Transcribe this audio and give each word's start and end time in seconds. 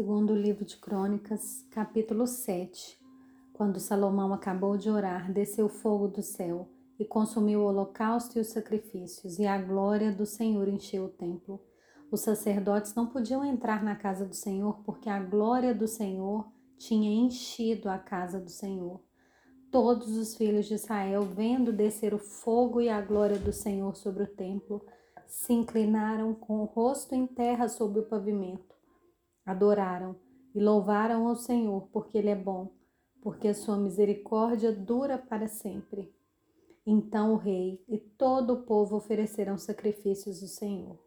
Segundo 0.00 0.32
o 0.32 0.36
livro 0.36 0.64
de 0.64 0.76
Crônicas, 0.76 1.66
capítulo 1.72 2.24
7. 2.24 2.96
Quando 3.52 3.80
Salomão 3.80 4.32
acabou 4.32 4.76
de 4.76 4.88
orar, 4.88 5.32
desceu 5.32 5.68
fogo 5.68 6.06
do 6.06 6.22
céu 6.22 6.68
e 7.00 7.04
consumiu 7.04 7.62
o 7.62 7.64
holocausto 7.64 8.38
e 8.38 8.40
os 8.40 8.46
sacrifícios, 8.46 9.40
e 9.40 9.44
a 9.44 9.60
glória 9.60 10.12
do 10.12 10.24
Senhor 10.24 10.68
encheu 10.68 11.06
o 11.06 11.08
templo. 11.08 11.60
Os 12.12 12.20
sacerdotes 12.20 12.94
não 12.94 13.08
podiam 13.08 13.44
entrar 13.44 13.82
na 13.82 13.96
casa 13.96 14.24
do 14.24 14.36
Senhor 14.36 14.80
porque 14.84 15.10
a 15.10 15.18
glória 15.18 15.74
do 15.74 15.88
Senhor 15.88 16.46
tinha 16.78 17.10
enchido 17.10 17.90
a 17.90 17.98
casa 17.98 18.38
do 18.38 18.50
Senhor. 18.50 19.00
Todos 19.68 20.16
os 20.16 20.36
filhos 20.36 20.66
de 20.66 20.74
Israel, 20.74 21.22
vendo 21.24 21.72
descer 21.72 22.14
o 22.14 22.20
fogo 22.20 22.80
e 22.80 22.88
a 22.88 23.00
glória 23.00 23.36
do 23.36 23.52
Senhor 23.52 23.96
sobre 23.96 24.22
o 24.22 24.28
templo, 24.28 24.80
se 25.26 25.52
inclinaram 25.52 26.36
com 26.36 26.60
o 26.60 26.66
rosto 26.66 27.16
em 27.16 27.26
terra 27.26 27.68
sobre 27.68 27.98
o 27.98 28.06
pavimento 28.06 28.77
adoraram 29.48 30.14
e 30.54 30.60
louvaram 30.60 31.26
ao 31.26 31.34
Senhor, 31.34 31.88
porque 31.92 32.18
Ele 32.18 32.28
é 32.28 32.36
bom, 32.36 32.70
porque 33.22 33.48
a 33.48 33.54
sua 33.54 33.78
misericórdia 33.78 34.70
dura 34.70 35.16
para 35.16 35.48
sempre. 35.48 36.14
Então 36.86 37.32
o 37.32 37.36
rei 37.36 37.82
e 37.88 37.98
todo 37.98 38.52
o 38.52 38.62
povo 38.62 38.96
ofereceram 38.96 39.56
sacrifícios 39.56 40.42
ao 40.42 40.48
Senhor. 40.48 40.98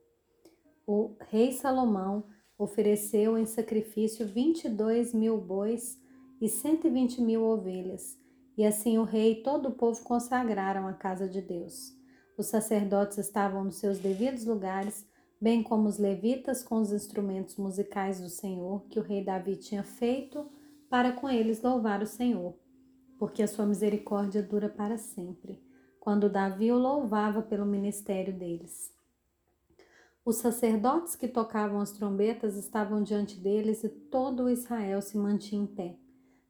O 0.87 1.15
rei 1.29 1.51
Salomão 1.51 2.25
ofereceu 2.57 3.37
em 3.37 3.45
sacrifício 3.45 4.25
22 4.25 5.13
mil 5.13 5.39
bois 5.39 5.99
e 6.41 6.49
120 6.49 7.21
mil 7.21 7.43
ovelhas, 7.43 8.17
e 8.57 8.65
assim 8.65 8.97
o 8.97 9.03
rei 9.03 9.33
e 9.33 9.43
todo 9.43 9.69
o 9.69 9.73
povo 9.73 10.03
consagraram 10.03 10.87
a 10.87 10.93
casa 10.93 11.27
de 11.29 11.41
Deus. 11.41 11.95
Os 12.37 12.47
sacerdotes 12.47 13.19
estavam 13.19 13.63
nos 13.63 13.75
seus 13.75 13.99
devidos 13.99 14.45
lugares 14.45 15.05
bem 15.41 15.63
como 15.63 15.89
os 15.89 15.97
levitas 15.97 16.63
com 16.63 16.75
os 16.75 16.93
instrumentos 16.93 17.55
musicais 17.55 18.21
do 18.21 18.29
Senhor 18.29 18.85
que 18.87 18.99
o 18.99 19.03
rei 19.03 19.23
Davi 19.23 19.55
tinha 19.55 19.83
feito 19.83 20.47
para 20.87 21.11
com 21.11 21.27
eles 21.27 21.63
louvar 21.63 22.03
o 22.03 22.07
Senhor, 22.07 22.53
porque 23.17 23.41
a 23.41 23.47
sua 23.47 23.65
misericórdia 23.65 24.43
dura 24.43 24.69
para 24.69 24.97
sempre, 24.99 25.59
quando 25.99 26.29
Davi 26.29 26.71
o 26.71 26.77
louvava 26.77 27.41
pelo 27.41 27.65
ministério 27.65 28.37
deles. 28.37 28.93
Os 30.23 30.37
sacerdotes 30.37 31.15
que 31.15 31.27
tocavam 31.27 31.81
as 31.81 31.91
trombetas 31.91 32.55
estavam 32.55 33.01
diante 33.01 33.39
deles 33.39 33.83
e 33.83 33.89
todo 33.89 34.49
Israel 34.49 35.01
se 35.01 35.17
mantinha 35.17 35.63
em 35.63 35.65
pé. 35.65 35.97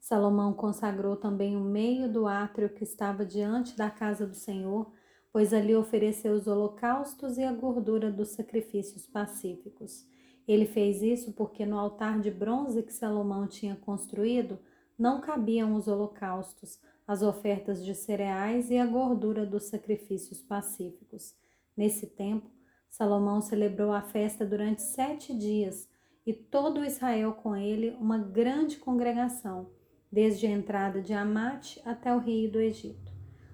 Salomão 0.02 0.52
consagrou 0.52 1.16
também 1.16 1.55
o 1.55 1.61
meio 1.61 2.11
do 2.11 2.28
átrio 2.28 2.70
que 2.70 2.83
estava 2.83 3.26
diante 3.26 3.78
da 3.78 3.89
casa 3.89 4.28
do 4.28 4.36
Senhor 4.36 4.92
pois 5.32 5.54
ali 5.54 5.76
ofereceu 5.76 6.34
os 6.34 6.48
holocaustos 6.48 7.38
e 7.38 7.44
a 7.44 7.52
gordura 7.52 8.12
dos 8.12 8.30
sacrifícios 8.30 9.08
pacíficos. 9.08 10.06
Ele 10.48 10.66
fez 10.66 11.02
isso 11.02 11.32
porque 11.34 11.66
no 11.66 11.80
altar 11.80 12.20
de 12.20 12.30
bronze 12.30 12.84
que 12.84 12.94
Salomão 12.94 13.48
tinha 13.48 13.76
construído 13.76 14.60
não 14.98 15.22
cabiam 15.22 15.76
os 15.76 15.88
holocaustos, 15.88 16.80
as 17.08 17.22
ofertas 17.22 17.84
de 17.84 17.96
cereais 17.96 18.70
e 18.70 18.78
a 18.78 18.86
gordura 18.86 19.46
dos 19.46 19.64
sacrifícios 19.64 20.42
pacíficos. 20.42 21.34
Nesse 21.76 22.08
tempo, 22.08 22.50
Salomão 22.90 23.42
celebrou 23.42 23.94
a 23.94 24.02
festa 24.02 24.45
durante 24.45 24.82
sete 24.82 25.34
dias 25.34 25.90
e 26.26 26.34
todo 26.34 26.86
Israel 26.86 27.34
com 27.34 27.56
ele, 27.56 27.92
uma 28.00 28.18
grande 28.18 28.78
congregação, 28.78 29.72
desde 30.12 30.45
a 30.45 30.52
entrada 30.52 31.02
de 31.02 31.14
Amate 31.14 31.82
até 31.86 32.14
o 32.14 32.20
rio 32.20 32.52
do 32.52 32.60
Egito. 32.60 33.11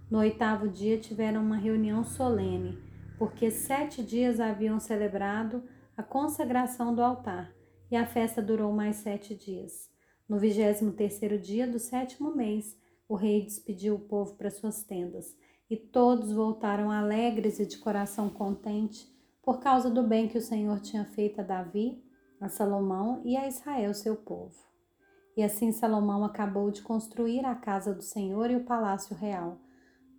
No 0.09 0.19
oitavo 0.19 0.69
dia 0.69 0.97
tiveram 0.97 1.41
uma 1.41 1.58
reunião 1.58 2.02
solene, 2.02 2.81
porque 3.17 3.52
sete 3.52 4.02
dias 4.02 4.39
haviam 4.39 4.80
celebrado 4.80 5.63
a 5.97 6.03
consagração 6.03 6.95
do 6.95 7.02
altar, 7.02 7.53
e 7.91 7.95
a 7.97 8.05
festa 8.05 8.41
durou 8.41 8.72
mais 8.72 8.97
sete 8.97 9.35
dias. 9.35 9.89
No 10.28 10.39
vigésimo 10.39 10.94
terceiro 10.94 11.38
dia 11.38 11.67
do 11.67 11.78
sétimo 11.78 12.33
mês, 12.33 12.78
o 13.09 13.16
rei 13.16 13.44
despediu 13.44 13.95
o 13.95 14.00
povo 14.00 14.35
para 14.35 14.50
suas 14.50 14.81
tendas, 14.81 15.35
e 15.69 15.75
todos 15.75 16.31
voltaram 16.31 16.89
alegres 16.89 17.59
e 17.59 17.66
de 17.66 17.78
coração 17.78 18.29
contente, 18.29 19.06
por 19.44 19.59
causa 19.59 19.89
do 19.89 20.03
bem 20.03 20.29
que 20.29 20.38
o 20.38 20.41
Senhor 20.41 20.79
tinha 20.79 21.03
feito 21.03 21.41
a 21.41 21.44
Davi, 21.44 22.01
a 22.39 22.47
Salomão 22.47 23.22
e 23.25 23.35
a 23.35 23.45
Israel, 23.45 23.94
seu 23.94 24.16
povo. 24.16 24.56
E 25.35 25.44
assim 25.44 25.74
Salomão 25.74 26.24
acabou 26.24 26.72
de 26.72 26.81
construir 26.81 27.44
a 27.45 27.56
casa 27.56 27.94
do 27.94 28.01
Senhor 28.01 28.50
e 28.50 28.56
o 28.56 28.63
palácio 28.63 29.13
real 29.13 29.66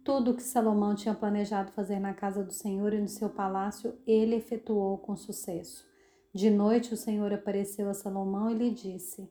tudo 0.09 0.31
o 0.31 0.35
que 0.35 0.43
Salomão 0.43 0.95
tinha 0.95 1.13
planejado 1.13 1.71
fazer 1.73 2.01
na 2.01 2.15
casa 2.15 2.43
do 2.43 2.51
Senhor 2.51 2.95
e 2.95 2.99
no 2.99 3.09
seu 3.09 3.29
palácio, 3.29 3.95
ele 4.07 4.37
efetuou 4.37 4.97
com 4.97 5.15
sucesso. 5.15 5.87
De 6.33 6.49
noite, 6.49 6.95
o 6.95 6.97
Senhor 6.97 7.31
apareceu 7.31 7.91
a 7.91 7.93
Salomão 7.93 8.51
e 8.51 8.55
lhe 8.55 8.71
disse: 8.71 9.31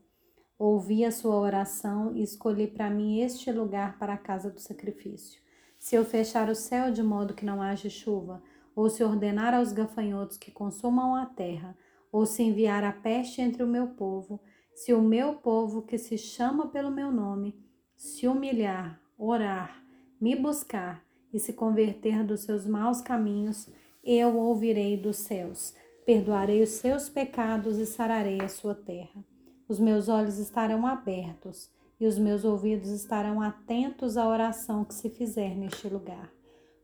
Ouvi 0.56 1.04
a 1.04 1.10
sua 1.10 1.36
oração 1.36 2.16
e 2.16 2.22
escolhi 2.22 2.68
para 2.68 2.92
mim 2.92 3.22
este 3.22 3.52
lugar 3.52 3.98
para 3.98 4.14
a 4.14 4.18
casa 4.20 4.52
do 4.52 4.60
sacrifício. 4.60 5.42
Se 5.80 5.96
eu 5.96 6.06
fechar 6.06 6.48
o 6.48 6.54
céu 6.54 6.92
de 6.92 7.02
modo 7.02 7.34
que 7.34 7.44
não 7.44 7.60
haja 7.60 7.90
chuva, 7.90 8.44
ou 8.76 8.88
se 8.88 9.04
ordenar 9.04 9.56
aos 9.56 9.72
gafanhotos 9.72 10.38
que 10.38 10.52
consumam 10.52 11.16
a 11.16 11.26
terra, 11.26 11.76
ou 12.12 12.24
se 12.24 12.44
enviar 12.44 12.84
a 12.84 12.94
peste 12.94 13.42
entre 13.42 13.64
o 13.64 13.68
meu 13.68 13.88
povo, 13.88 14.40
se 14.76 14.94
o 14.94 15.02
meu 15.02 15.38
povo 15.38 15.82
que 15.82 15.98
se 15.98 16.20
chama 16.20 16.68
pelo 16.68 16.92
meu 16.92 17.12
nome 17.12 17.60
se 17.96 18.28
humilhar, 18.28 19.02
orar, 19.18 19.87
me 20.20 20.36
buscar 20.36 21.04
e 21.34 21.40
se 21.40 21.54
converter 21.54 22.24
dos 22.24 22.42
seus 22.42 22.66
maus 22.66 23.02
caminhos, 23.02 23.70
eu 24.04 24.36
ouvirei 24.38 24.98
dos 24.98 25.18
céus, 25.18 25.74
perdoarei 26.06 26.64
os 26.64 26.70
seus 26.70 27.10
pecados 27.10 27.78
e 27.78 27.86
sararei 27.86 28.42
a 28.42 28.48
sua 28.48 28.74
terra. 28.74 29.24
Os 29.68 29.80
meus 29.80 30.08
olhos 30.08 30.40
estarão 30.40 30.88
abertos 30.88 31.70
e 32.00 32.06
os 32.06 32.18
meus 32.18 32.46
ouvidos 32.46 32.90
estarão 32.90 33.42
atentos 33.42 34.18
à 34.18 34.28
oração 34.28 34.86
que 34.86 34.94
se 34.94 35.10
fizer 35.10 35.56
neste 35.56 35.90
lugar, 35.90 36.32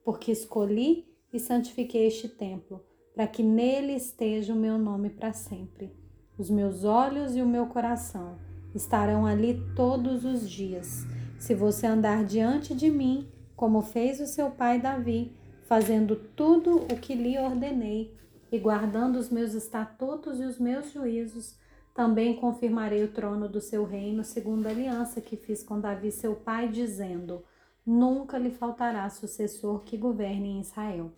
porque 0.03 0.31
escolhi 0.31 1.07
e 1.31 1.39
santifiquei 1.39 2.07
este 2.07 2.27
templo, 2.27 2.83
para 3.15 3.27
que 3.27 3.41
nele 3.41 3.93
esteja 3.93 4.53
o 4.53 4.57
meu 4.57 4.77
nome 4.77 5.09
para 5.09 5.33
sempre. 5.33 5.95
Os 6.37 6.49
meus 6.49 6.83
olhos 6.83 7.35
e 7.35 7.41
o 7.41 7.47
meu 7.47 7.67
coração 7.67 8.37
estarão 8.75 9.25
ali 9.25 9.61
todos 9.75 10.25
os 10.25 10.49
dias 10.49 11.05
se 11.43 11.53
você 11.53 11.85
andar 11.85 12.23
diante 12.23 12.73
de 12.73 12.89
mim, 12.89 13.29
como 13.53 13.81
fez 13.81 14.21
o 14.21 14.25
seu 14.25 14.49
pai 14.49 14.79
Davi, 14.79 15.35
fazendo 15.63 16.15
tudo 16.15 16.77
o 16.83 16.97
que 16.97 17.13
lhe 17.13 17.37
ordenei 17.37 18.15
e 18.49 18.57
guardando 18.57 19.17
os 19.17 19.29
meus 19.29 19.53
estatutos 19.53 20.39
e 20.39 20.45
os 20.45 20.57
meus 20.57 20.93
juízos, 20.93 21.59
também 21.93 22.37
confirmarei 22.37 23.03
o 23.03 23.11
trono 23.11 23.49
do 23.49 23.59
seu 23.59 23.83
reino, 23.83 24.23
segundo 24.23 24.67
a 24.67 24.69
aliança 24.69 25.19
que 25.19 25.35
fiz 25.35 25.61
com 25.61 25.81
Davi, 25.81 26.13
seu 26.13 26.33
pai, 26.33 26.69
dizendo: 26.69 27.43
Nunca 27.85 28.37
lhe 28.37 28.49
faltará 28.49 29.09
sucessor 29.09 29.83
que 29.83 29.97
governe 29.97 30.47
em 30.47 30.61
Israel. 30.61 31.11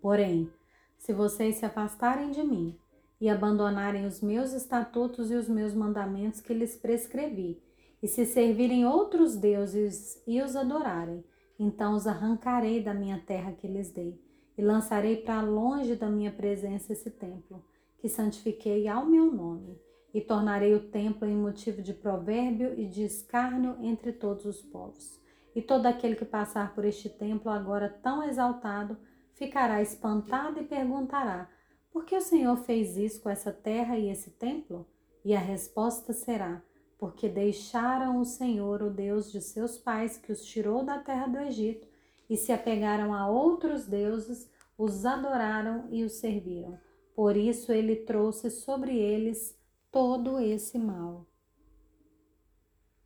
Porém, 0.00 0.48
se 0.96 1.12
vocês 1.12 1.56
se 1.56 1.66
afastarem 1.66 2.30
de 2.30 2.44
mim 2.44 2.78
e 3.20 3.28
abandonarem 3.28 4.06
os 4.06 4.20
meus 4.20 4.52
estatutos 4.52 5.32
e 5.32 5.34
os 5.34 5.48
meus 5.48 5.74
mandamentos 5.74 6.40
que 6.40 6.54
lhes 6.54 6.76
prescrevi, 6.76 7.60
e 8.02 8.08
se 8.08 8.24
servirem 8.24 8.86
outros 8.86 9.36
deuses 9.36 10.22
e 10.26 10.40
os 10.40 10.56
adorarem, 10.56 11.24
então 11.58 11.94
os 11.94 12.06
arrancarei 12.06 12.82
da 12.82 12.94
minha 12.94 13.18
terra 13.18 13.52
que 13.52 13.68
lhes 13.68 13.90
dei, 13.90 14.18
e 14.56 14.62
lançarei 14.62 15.16
para 15.16 15.42
longe 15.42 15.94
da 15.94 16.08
minha 16.08 16.32
presença 16.32 16.92
esse 16.92 17.10
templo, 17.10 17.64
que 17.98 18.08
santifiquei 18.08 18.88
ao 18.88 19.04
meu 19.04 19.30
nome, 19.30 19.78
e 20.12 20.20
tornarei 20.20 20.74
o 20.74 20.88
templo 20.88 21.28
em 21.28 21.36
motivo 21.36 21.82
de 21.82 21.92
provérbio 21.92 22.78
e 22.78 22.86
de 22.86 23.04
escárnio 23.04 23.76
entre 23.80 24.12
todos 24.12 24.44
os 24.44 24.60
povos. 24.62 25.20
E 25.54 25.60
todo 25.60 25.86
aquele 25.86 26.16
que 26.16 26.24
passar 26.24 26.74
por 26.74 26.84
este 26.84 27.08
templo 27.08 27.50
agora 27.50 27.88
tão 28.02 28.22
exaltado 28.22 28.96
ficará 29.34 29.82
espantado 29.82 30.60
e 30.60 30.64
perguntará: 30.64 31.48
Por 31.92 32.04
que 32.04 32.16
o 32.16 32.20
Senhor 32.20 32.56
fez 32.56 32.96
isso 32.96 33.20
com 33.22 33.30
essa 33.30 33.52
terra 33.52 33.98
e 33.98 34.08
esse 34.08 34.30
templo? 34.30 34.86
E 35.24 35.34
a 35.34 35.38
resposta 35.38 36.12
será: 36.12 36.62
porque 37.00 37.30
deixaram 37.30 38.20
o 38.20 38.26
Senhor, 38.26 38.82
o 38.82 38.90
Deus 38.90 39.32
de 39.32 39.40
seus 39.40 39.78
pais, 39.78 40.18
que 40.18 40.30
os 40.30 40.44
tirou 40.44 40.84
da 40.84 40.98
terra 40.98 41.26
do 41.26 41.38
Egito, 41.38 41.88
e 42.28 42.36
se 42.36 42.52
apegaram 42.52 43.14
a 43.14 43.26
outros 43.26 43.86
deuses, 43.86 44.50
os 44.76 45.06
adoraram 45.06 45.88
e 45.90 46.04
os 46.04 46.12
serviram. 46.12 46.78
Por 47.16 47.38
isso 47.38 47.72
ele 47.72 47.96
trouxe 47.96 48.50
sobre 48.50 48.96
eles 48.98 49.58
todo 49.90 50.38
esse 50.38 50.78
mal. 50.78 51.26